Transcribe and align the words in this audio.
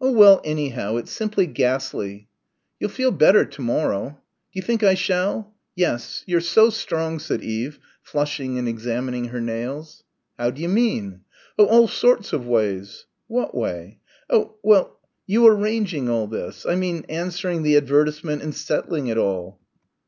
"Oh 0.00 0.10
well, 0.10 0.40
anyhow, 0.44 0.96
it's 0.96 1.12
simply 1.12 1.46
ghastly." 1.46 2.26
"You'll 2.80 2.90
feel 2.90 3.12
better 3.12 3.44
to 3.44 3.62
morrow." 3.62 4.18
"D'you 4.52 4.60
think 4.60 4.82
I 4.82 4.94
shall?" 4.94 5.54
"Yes 5.76 6.24
you're 6.26 6.40
so 6.40 6.68
strong," 6.68 7.20
said 7.20 7.44
Eve, 7.44 7.78
flushing 8.02 8.58
and 8.58 8.66
examining 8.66 9.26
her 9.26 9.40
nails. 9.40 10.02
"How 10.36 10.50
d'you 10.50 10.68
mean?" 10.68 11.20
"Oh 11.60 11.66
all 11.66 11.86
sorts 11.86 12.32
of 12.32 12.44
ways." 12.44 13.06
"What 13.28 13.54
way?" 13.56 14.00
"Oh 14.28 14.56
well 14.64 14.98
you 15.28 15.46
arranging 15.46 16.08
all 16.08 16.26
this 16.26 16.66
I 16.66 16.74
mean 16.74 17.06
answering 17.08 17.62
the 17.62 17.76
advertisement 17.76 18.42
and 18.42 18.52
settling 18.52 19.06
it 19.06 19.16
all." 19.16 19.60